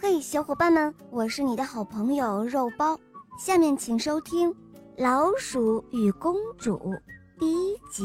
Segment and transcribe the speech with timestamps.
[0.00, 2.96] 嘿，小伙伴们，我是你的好朋友肉包。
[3.36, 4.48] 下面请收听
[4.96, 6.78] 《老鼠与公主》
[7.36, 8.04] 第一集。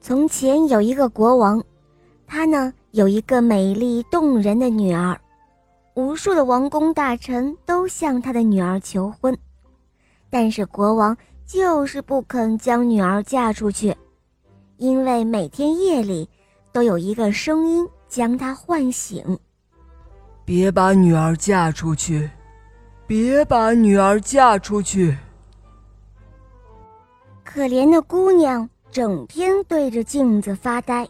[0.00, 1.62] 从前有一个国王，
[2.26, 5.20] 他呢有一个美丽动人的女儿，
[5.94, 9.36] 无数的王公大臣都向他的女儿求婚，
[10.30, 11.14] 但是国王
[11.44, 13.94] 就是不肯将女儿嫁出去。
[14.78, 16.28] 因为每天夜里，
[16.76, 19.38] 都有一个声音将他唤醒。
[20.44, 22.28] 别把女儿嫁出去，
[23.06, 25.16] 别把女儿嫁出去。
[27.42, 31.08] 可怜的姑娘整天对着镜子发呆。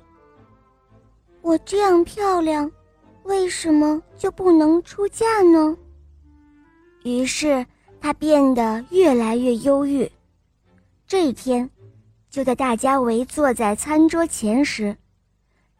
[1.43, 2.71] 我这样漂亮，
[3.25, 5.77] 为什么就不能出嫁呢？
[7.03, 7.67] 于是
[8.01, 10.09] 她变得越来越忧郁。
[11.09, 11.69] 这一天。
[12.29, 14.95] 就在大家围坐在餐桌前时，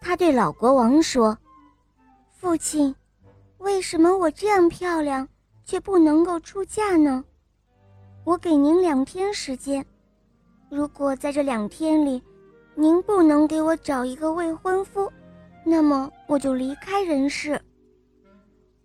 [0.01, 1.37] 他对老国王说
[2.31, 2.95] ：“父亲，
[3.59, 5.29] 为什么我这样漂亮
[5.65, 7.25] 却不能够出嫁呢？
[8.25, 9.85] 我给您两天时间，
[10.71, 12.23] 如果在这两天里，
[12.75, 15.13] 您不能给我找一个未婚夫，
[15.65, 17.61] 那么我就离开人世。”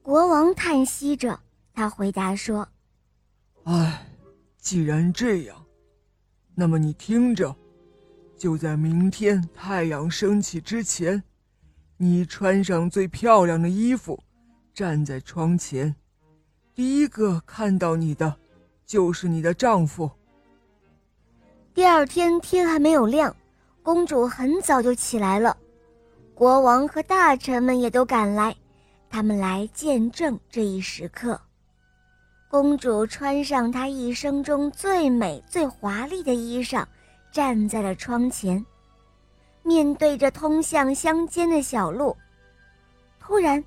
[0.01, 1.39] 国王叹息着，
[1.73, 2.67] 他回答说
[3.65, 4.07] ：“唉，
[4.57, 5.63] 既然这样，
[6.55, 7.55] 那么你听着。”
[8.41, 11.21] 就在明天太阳升起之前，
[11.97, 14.19] 你穿上最漂亮的衣服，
[14.73, 15.95] 站在窗前，
[16.73, 18.35] 第一个看到你的，
[18.83, 20.09] 就是你的丈夫。
[21.71, 23.35] 第二天天还没有亮，
[23.83, 25.55] 公主很早就起来了，
[26.33, 28.55] 国王和大臣们也都赶来，
[29.07, 31.39] 他们来见证这一时刻。
[32.49, 36.83] 公主穿上她一生中最美、最华丽的衣裳。
[37.31, 38.63] 站在了窗前，
[39.63, 42.15] 面对着通向乡间的小路。
[43.19, 43.63] 突然，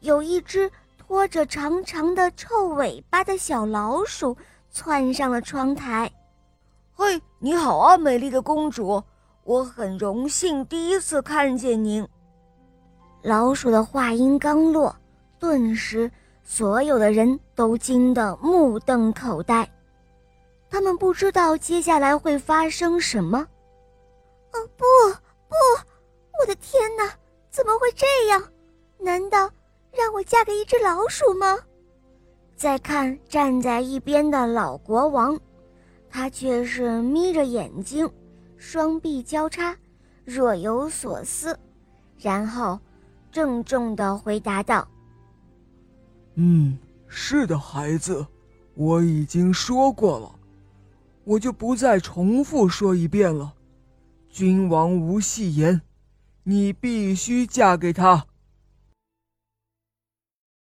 [0.00, 4.36] 有一只拖着长长的臭尾巴的小老鼠
[4.70, 6.10] 窜上了窗台。
[6.94, 9.02] “嘿，你好啊，美丽的公主！
[9.44, 12.06] 我很荣幸第一次看见您。”
[13.22, 14.94] 老鼠的话音刚落，
[15.38, 16.10] 顿时
[16.44, 19.68] 所有的人都惊得目瞪口呆。
[20.72, 23.46] 他们不知道接下来会发生什么。
[24.52, 24.84] 哦不
[25.46, 25.54] 不，
[26.40, 27.12] 我的天哪，
[27.50, 28.42] 怎么会这样？
[28.98, 29.50] 难道
[29.92, 31.58] 让我嫁给一只老鼠吗？
[32.56, 35.38] 再看站在一边的老国王，
[36.08, 38.10] 他却是眯着眼睛，
[38.56, 39.76] 双臂交叉，
[40.24, 41.54] 若有所思，
[42.18, 42.80] 然后
[43.30, 44.88] 郑重地回答道
[46.36, 46.78] ：“嗯，
[47.08, 48.26] 是的，孩子，
[48.72, 50.34] 我已经说过了。”
[51.24, 53.54] 我就不再重复说一遍了。
[54.28, 55.82] 君王无戏言，
[56.44, 58.26] 你必须嫁给他。